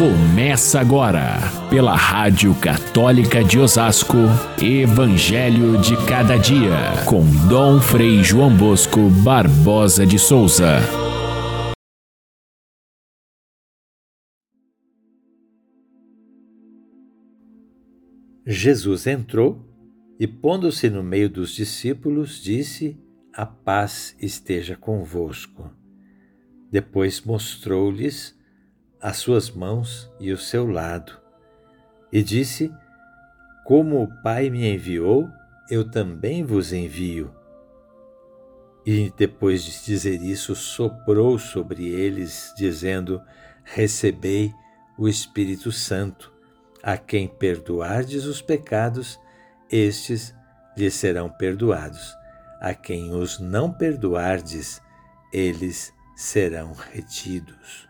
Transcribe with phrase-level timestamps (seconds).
[0.00, 1.36] Começa agora,
[1.68, 4.16] pela Rádio Católica de Osasco,
[4.58, 10.78] Evangelho de Cada Dia, com Dom Frei João Bosco Barbosa de Souza.
[18.46, 19.62] Jesus entrou
[20.18, 22.98] e, pondo-se no meio dos discípulos, disse:
[23.34, 25.70] A paz esteja convosco.
[26.72, 28.39] Depois mostrou-lhes
[29.00, 31.18] as suas mãos e o seu lado,
[32.12, 32.72] e disse:
[33.64, 35.28] Como o Pai me enviou,
[35.70, 37.34] eu também vos envio.
[38.84, 43.22] E depois de dizer isso, soprou sobre eles, dizendo:
[43.62, 44.52] Recebei
[44.98, 46.32] o Espírito Santo.
[46.82, 49.20] A quem perdoardes os pecados,
[49.70, 50.34] estes
[50.76, 52.16] lhes serão perdoados.
[52.58, 54.80] A quem os não perdoardes,
[55.32, 57.89] eles serão retidos.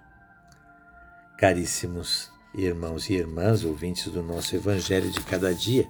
[1.40, 5.88] Caríssimos irmãos e irmãs, ouvintes do nosso Evangelho de cada dia,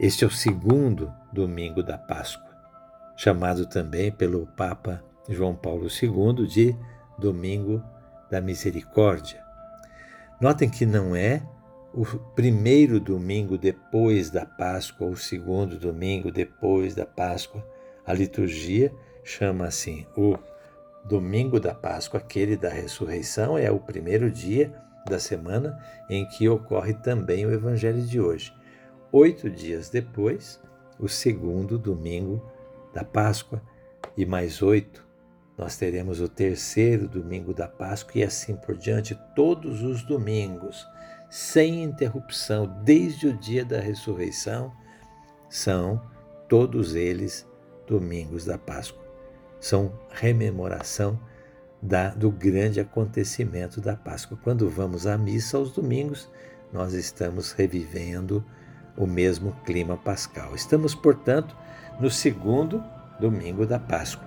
[0.00, 2.50] este é o segundo domingo da Páscoa,
[3.16, 6.76] chamado também pelo Papa João Paulo II de
[7.16, 7.80] Domingo
[8.28, 9.40] da Misericórdia.
[10.40, 11.40] Notem que não é
[11.94, 17.64] o primeiro domingo depois da Páscoa, ou o segundo domingo depois da Páscoa.
[18.04, 20.36] A liturgia chama assim o
[21.06, 24.74] domingo da Páscoa, aquele da ressurreição, é o primeiro dia
[25.08, 25.78] da semana
[26.10, 28.52] em que ocorre também o Evangelho de hoje.
[29.12, 30.60] Oito dias depois,
[30.98, 32.42] o segundo domingo
[32.92, 33.62] da Páscoa,
[34.16, 35.06] e mais oito,
[35.56, 40.86] nós teremos o terceiro domingo da Páscoa e assim por diante, todos os domingos,
[41.30, 44.72] sem interrupção, desde o dia da ressurreição,
[45.48, 46.02] são
[46.48, 47.48] todos eles
[47.86, 49.05] domingos da Páscoa
[49.60, 51.18] são rememoração
[51.80, 54.38] da, do grande acontecimento da Páscoa.
[54.42, 56.30] Quando vamos à missa aos domingos,
[56.72, 58.44] nós estamos revivendo
[58.96, 60.54] o mesmo clima pascal.
[60.54, 61.56] Estamos, portanto,
[62.00, 62.82] no segundo
[63.20, 64.26] domingo da Páscoa.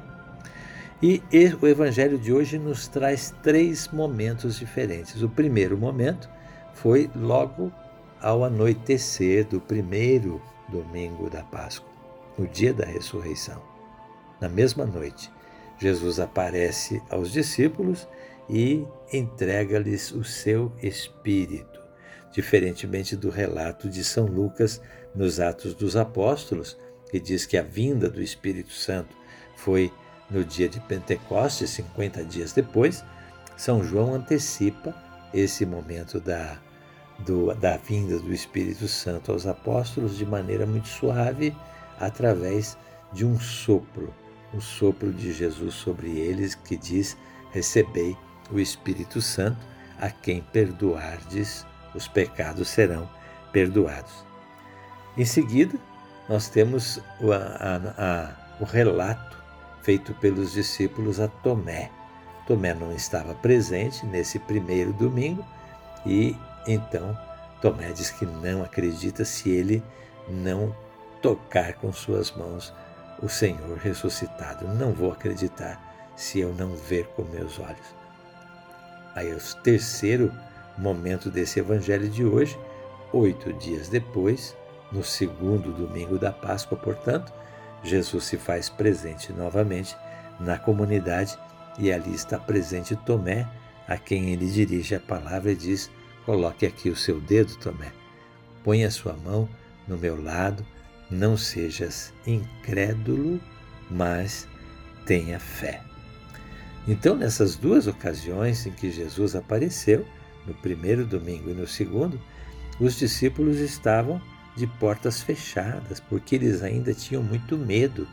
[1.01, 1.21] E
[1.61, 5.21] o Evangelho de hoje nos traz três momentos diferentes.
[5.21, 6.29] O primeiro momento
[6.73, 7.71] foi logo
[8.21, 11.89] ao anoitecer do primeiro domingo da Páscoa,
[12.37, 13.68] no dia da ressurreição.
[14.39, 15.31] Na mesma noite,
[15.77, 18.07] Jesus aparece aos discípulos
[18.49, 21.79] e entrega-lhes o seu espírito.
[22.31, 24.81] Diferentemente do relato de São Lucas
[25.15, 26.77] nos Atos dos Apóstolos,
[27.09, 29.15] que diz que a vinda do Espírito Santo
[29.55, 29.91] foi
[30.29, 33.03] no dia de Pentecostes, 50 dias depois,
[33.57, 34.93] São João antecipa
[35.33, 36.59] esse momento da,
[37.19, 41.55] do, da vinda do Espírito Santo aos apóstolos de maneira muito suave,
[41.99, 42.77] através
[43.11, 44.13] de um sopro
[44.53, 47.17] o sopro de Jesus sobre eles, que diz:
[47.51, 48.17] Recebei
[48.51, 49.59] o Espírito Santo,
[49.99, 53.09] a quem perdoardes, os pecados serão
[53.51, 54.23] perdoados.
[55.17, 55.77] Em seguida,
[56.27, 57.37] nós temos o, a,
[57.97, 59.37] a, o relato
[59.81, 61.89] feito pelos discípulos a Tomé.
[62.47, 65.45] Tomé não estava presente nesse primeiro domingo
[66.05, 66.35] e
[66.67, 67.17] então
[67.61, 69.83] Tomé diz que não acredita se ele
[70.27, 70.75] não
[71.21, 72.73] tocar com suas mãos
[73.21, 74.67] o Senhor ressuscitado.
[74.67, 77.95] Não vou acreditar se eu não ver com meus olhos.
[79.15, 80.31] Aí, o terceiro
[80.77, 82.57] momento desse evangelho de hoje,
[83.11, 84.55] oito dias depois,
[84.91, 87.33] no segundo domingo da Páscoa, portanto,
[87.83, 89.95] Jesus se faz presente novamente
[90.39, 91.37] na comunidade
[91.77, 93.47] e ali está presente Tomé,
[93.87, 95.89] a quem ele dirige a palavra e diz:
[96.25, 97.91] Coloque aqui o seu dedo, Tomé,
[98.63, 99.47] põe a sua mão
[99.87, 100.65] no meu lado
[101.09, 103.41] não sejas incrédulo,
[103.89, 104.47] mas
[105.05, 105.81] tenha fé.
[106.87, 110.05] Então, nessas duas ocasiões em que Jesus apareceu,
[110.45, 112.19] no primeiro domingo e no segundo,
[112.79, 114.21] os discípulos estavam
[114.55, 118.07] de portas fechadas, porque eles ainda tinham muito medo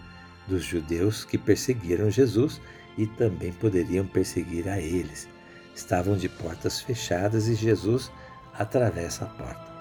[0.46, 2.60] dos judeus que perseguiram Jesus
[2.96, 5.28] e também poderiam perseguir a eles.
[5.74, 8.10] Estavam de portas fechadas e Jesus
[8.54, 9.75] atravessa a porta.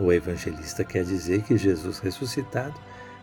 [0.00, 2.74] O evangelista quer dizer que Jesus ressuscitado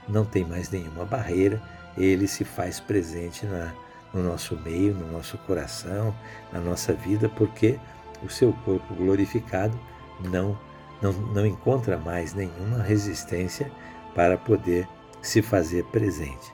[0.08, 1.60] não tem mais nenhuma barreira,
[1.98, 3.74] ele se faz presente na,
[4.14, 6.16] no nosso meio, no nosso coração,
[6.54, 7.80] na nossa vida, porque
[8.24, 9.78] o seu corpo glorificado
[10.20, 10.56] não,
[11.02, 13.72] não, não encontra mais nenhuma resistência
[14.14, 14.88] para poder
[15.20, 16.54] se fazer presente.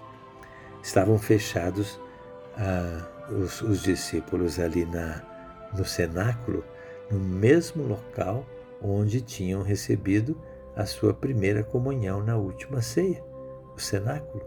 [0.81, 1.99] Estavam fechados
[2.57, 5.21] ah, os, os discípulos ali na,
[5.77, 6.63] no cenáculo,
[7.11, 8.45] no mesmo local
[8.83, 10.39] onde tinham recebido
[10.75, 13.24] a sua primeira comunhão na última ceia,
[13.75, 14.44] o cenáculo.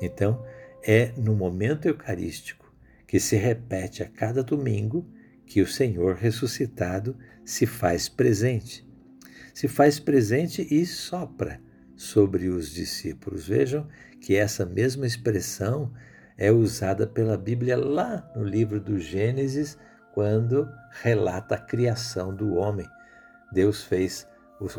[0.00, 0.44] Então,
[0.82, 2.72] é no momento eucarístico
[3.06, 5.06] que se repete a cada domingo
[5.46, 8.86] que o Senhor ressuscitado se faz presente.
[9.54, 11.60] Se faz presente e sopra
[11.96, 13.48] sobre os discípulos.
[13.48, 13.88] Vejam
[14.20, 15.92] que essa mesma expressão
[16.36, 19.78] é usada pela Bíblia lá no livro do Gênesis,
[20.12, 20.68] quando
[21.02, 22.86] relata a criação do homem.
[23.52, 24.26] Deus fez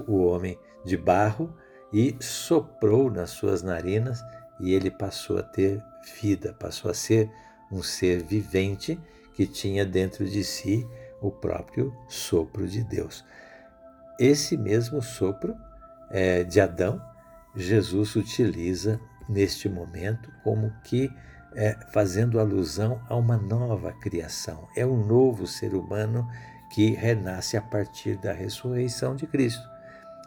[0.07, 1.53] o homem de barro
[1.93, 4.21] e soprou nas suas narinas
[4.59, 5.81] e ele passou a ter
[6.21, 7.31] vida, passou a ser
[7.71, 8.99] um ser vivente
[9.33, 10.87] que tinha dentro de si
[11.21, 13.23] o próprio sopro de Deus.
[14.19, 15.55] Esse mesmo sopro
[16.09, 17.01] é, de Adão,
[17.55, 18.99] Jesus utiliza
[19.29, 21.11] neste momento como que
[21.55, 24.67] é, fazendo alusão a uma nova criação.
[24.75, 26.27] É um novo ser humano
[26.69, 29.67] que renasce a partir da ressurreição de Cristo.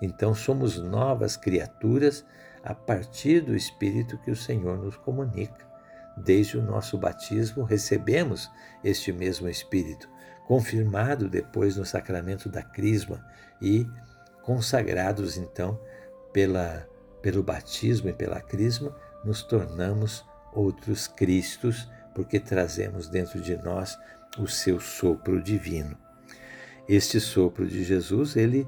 [0.00, 2.24] Então somos novas criaturas
[2.62, 5.68] a partir do Espírito que o Senhor nos comunica.
[6.16, 8.50] Desde o nosso batismo recebemos
[8.82, 10.08] este mesmo Espírito,
[10.46, 13.24] confirmado depois no sacramento da Crisma
[13.60, 13.86] e
[14.42, 15.78] consagrados então
[16.32, 16.86] pela,
[17.22, 18.94] pelo batismo e pela Crisma,
[19.24, 23.98] nos tornamos outros Cristos, porque trazemos dentro de nós
[24.38, 25.96] o seu sopro divino.
[26.92, 28.66] Este sopro de Jesus, ele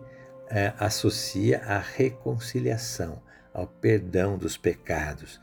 [0.48, 3.20] é, associa a reconciliação,
[3.52, 5.40] ao perdão dos pecados.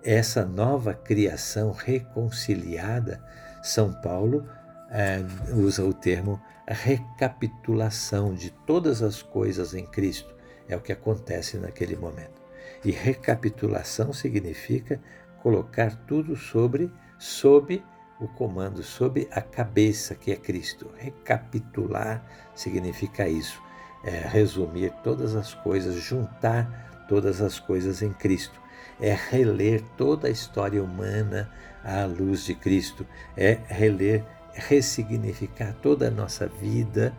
[0.00, 3.20] Essa nova criação reconciliada,
[3.64, 4.48] São Paulo
[4.92, 5.18] é,
[5.56, 10.32] usa o termo recapitulação de todas as coisas em Cristo.
[10.68, 12.40] É o que acontece naquele momento.
[12.84, 15.00] E recapitulação significa
[15.42, 17.82] colocar tudo sobre, sob
[18.20, 20.90] o comando, sob a cabeça que é Cristo.
[20.96, 22.24] Recapitular
[22.54, 23.60] significa isso,
[24.04, 28.60] é resumir todas as coisas, juntar todas as coisas em Cristo.
[29.00, 31.50] É reler toda a história humana
[31.82, 33.06] à luz de Cristo.
[33.36, 37.14] É reler, ressignificar toda a nossa vida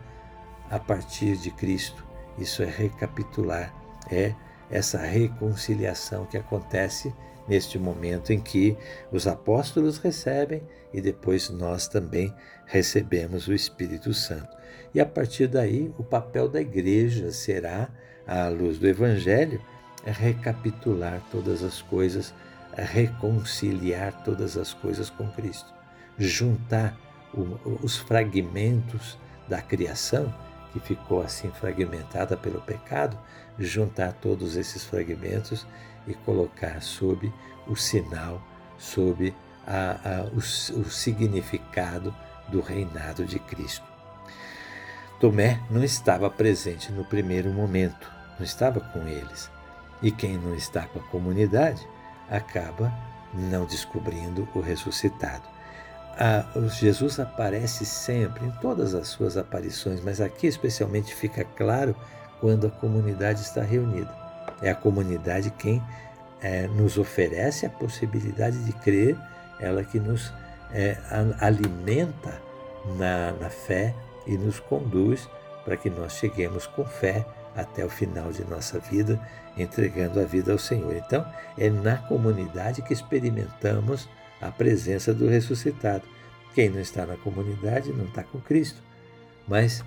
[0.69, 2.06] a partir de Cristo.
[2.38, 3.74] Isso é recapitular,
[4.09, 4.33] é
[4.69, 7.13] essa reconciliação que acontece
[7.47, 8.77] neste momento em que
[9.11, 10.61] os apóstolos recebem
[10.93, 12.33] e depois nós também
[12.65, 14.55] recebemos o Espírito Santo.
[14.93, 17.89] E a partir daí, o papel da igreja será,
[18.27, 19.61] à luz do Evangelho,
[20.05, 22.33] recapitular todas as coisas,
[22.75, 25.71] reconciliar todas as coisas com Cristo,
[26.17, 26.97] juntar
[27.81, 29.17] os fragmentos
[29.47, 30.33] da criação
[30.71, 33.17] que ficou assim fragmentada pelo pecado,
[33.59, 35.65] juntar todos esses fragmentos
[36.07, 37.31] e colocar sob
[37.68, 38.42] o sinal,
[38.77, 39.33] sob
[39.65, 42.13] a, a, o, o significado
[42.50, 43.86] do reinado de Cristo.
[45.19, 49.50] Tomé não estava presente no primeiro momento, não estava com eles.
[50.01, 51.88] E quem não está com a comunidade
[52.30, 52.92] acaba
[53.33, 55.44] não descobrindo o ressuscitado.
[56.18, 61.95] Ah, Jesus aparece sempre, em todas as suas aparições, mas aqui especialmente fica claro
[62.39, 64.20] quando a comunidade está reunida.
[64.61, 65.81] É a comunidade quem
[66.41, 69.17] é, nos oferece a possibilidade de crer,
[69.59, 70.33] ela que nos
[70.71, 70.97] é,
[71.39, 72.41] alimenta
[72.97, 73.93] na, na fé
[74.25, 75.29] e nos conduz
[75.63, 79.19] para que nós cheguemos com fé até o final de nossa vida,
[79.57, 80.95] entregando a vida ao Senhor.
[80.95, 81.25] Então,
[81.57, 84.09] é na comunidade que experimentamos
[84.41, 86.03] a presença do ressuscitado.
[86.55, 88.81] Quem não está na comunidade não está com Cristo.
[89.47, 89.83] Mas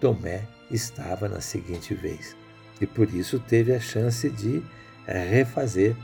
[0.00, 2.36] Tomé estava na seguinte vez
[2.80, 4.62] e por isso teve a chance de
[5.06, 5.96] eh, refazer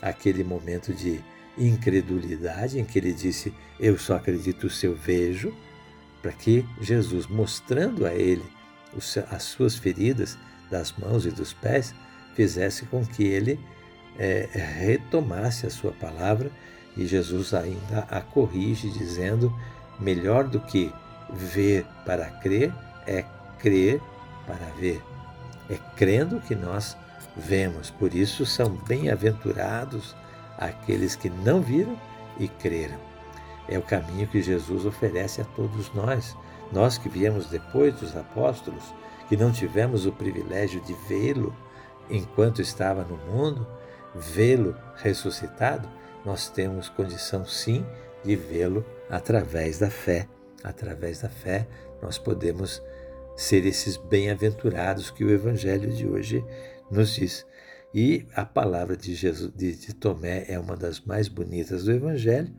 [0.00, 1.20] aquele momento de
[1.56, 5.54] incredulidade em que ele disse: Eu só acredito se eu vejo,
[6.22, 8.44] para que Jesus, mostrando a ele
[9.30, 10.38] as suas feridas
[10.70, 11.94] das mãos e dos pés,
[12.34, 13.58] fizesse com que ele
[14.18, 16.50] é, retomasse a sua palavra
[16.96, 19.52] e Jesus ainda a corrige, dizendo:
[19.98, 20.92] melhor do que
[21.32, 22.72] ver para crer
[23.06, 23.24] é
[23.58, 24.00] crer
[24.46, 25.02] para ver.
[25.68, 26.96] É crendo que nós
[27.36, 27.90] vemos.
[27.90, 30.16] Por isso são bem-aventurados
[30.56, 31.96] aqueles que não viram
[32.38, 32.98] e creram.
[33.68, 36.36] É o caminho que Jesus oferece a todos nós,
[36.72, 38.94] nós que viemos depois dos apóstolos,
[39.28, 41.54] que não tivemos o privilégio de vê-lo
[42.08, 43.66] enquanto estava no mundo,
[44.14, 45.88] vê-lo ressuscitado,
[46.24, 47.84] nós temos condição sim
[48.24, 50.26] de vê-lo através da fé.
[50.64, 51.68] Através da fé,
[52.02, 52.82] nós podemos
[53.38, 56.44] ser esses bem-aventurados que o Evangelho de hoje
[56.90, 57.46] nos diz.
[57.94, 62.52] E a palavra de, Jesus, de, de Tomé é uma das mais bonitas do Evangelho,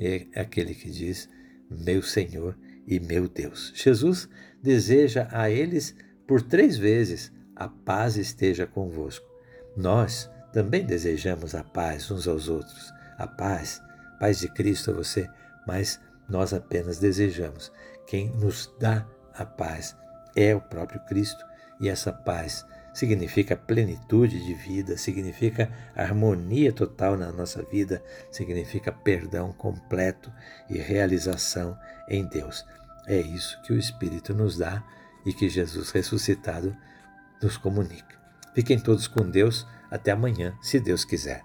[0.00, 1.28] é aquele que diz:
[1.70, 3.72] Meu Senhor e meu Deus.
[3.76, 4.28] Jesus
[4.60, 5.94] deseja a eles
[6.26, 9.24] por três vezes: a paz esteja convosco.
[9.76, 13.80] Nós também desejamos a paz uns aos outros, a paz,
[14.18, 15.30] paz de Cristo a você,
[15.68, 17.70] mas nós apenas desejamos
[18.08, 19.94] quem nos dá a paz
[20.36, 21.44] é o próprio Cristo,
[21.80, 29.52] e essa paz significa plenitude de vida, significa harmonia total na nossa vida, significa perdão
[29.52, 30.32] completo
[30.70, 31.76] e realização
[32.08, 32.64] em Deus.
[33.06, 34.82] É isso que o Espírito nos dá
[35.24, 36.76] e que Jesus ressuscitado
[37.42, 38.16] nos comunica.
[38.54, 39.66] Fiquem todos com Deus.
[39.90, 41.44] Até amanhã, se Deus quiser.